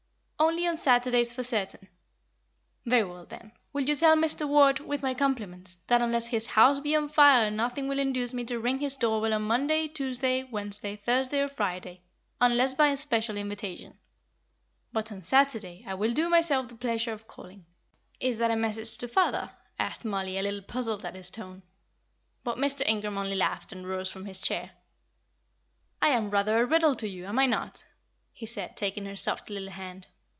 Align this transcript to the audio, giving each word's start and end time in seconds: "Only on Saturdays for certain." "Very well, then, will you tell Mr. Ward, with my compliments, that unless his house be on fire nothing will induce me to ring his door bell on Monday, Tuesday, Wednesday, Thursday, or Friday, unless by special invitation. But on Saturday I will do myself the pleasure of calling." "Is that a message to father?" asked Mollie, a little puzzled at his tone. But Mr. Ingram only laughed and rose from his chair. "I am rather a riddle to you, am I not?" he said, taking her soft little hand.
"Only 0.41 0.65
on 0.65 0.75
Saturdays 0.75 1.31
for 1.31 1.43
certain." 1.43 1.87
"Very 2.83 3.03
well, 3.03 3.27
then, 3.27 3.51
will 3.73 3.83
you 3.83 3.95
tell 3.95 4.15
Mr. 4.15 4.47
Ward, 4.47 4.79
with 4.79 5.03
my 5.03 5.13
compliments, 5.13 5.77
that 5.85 6.01
unless 6.01 6.25
his 6.27 6.47
house 6.47 6.79
be 6.79 6.95
on 6.95 7.09
fire 7.09 7.51
nothing 7.51 7.87
will 7.87 7.99
induce 7.99 8.33
me 8.33 8.43
to 8.45 8.57
ring 8.59 8.79
his 8.79 8.95
door 8.95 9.21
bell 9.21 9.35
on 9.35 9.43
Monday, 9.43 9.87
Tuesday, 9.87 10.43
Wednesday, 10.43 10.95
Thursday, 10.95 11.41
or 11.41 11.47
Friday, 11.47 12.01
unless 12.41 12.73
by 12.73 12.95
special 12.95 13.37
invitation. 13.37 13.99
But 14.91 15.11
on 15.11 15.21
Saturday 15.21 15.83
I 15.85 15.93
will 15.93 16.11
do 16.11 16.27
myself 16.27 16.69
the 16.69 16.75
pleasure 16.75 17.13
of 17.13 17.27
calling." 17.27 17.67
"Is 18.19 18.39
that 18.39 18.49
a 18.49 18.55
message 18.55 18.97
to 18.97 19.07
father?" 19.07 19.51
asked 19.77 20.03
Mollie, 20.05 20.39
a 20.39 20.41
little 20.43 20.63
puzzled 20.63 21.05
at 21.05 21.13
his 21.13 21.29
tone. 21.29 21.61
But 22.43 22.57
Mr. 22.57 22.83
Ingram 22.87 23.19
only 23.19 23.35
laughed 23.35 23.71
and 23.71 23.87
rose 23.87 24.09
from 24.09 24.25
his 24.25 24.41
chair. 24.41 24.71
"I 26.01 26.07
am 26.09 26.29
rather 26.29 26.57
a 26.59 26.65
riddle 26.65 26.95
to 26.95 27.07
you, 27.07 27.27
am 27.27 27.37
I 27.37 27.45
not?" 27.45 27.85
he 28.33 28.47
said, 28.47 28.75
taking 28.75 29.05
her 29.05 29.15
soft 29.15 29.51
little 29.51 29.69
hand. 29.69 30.07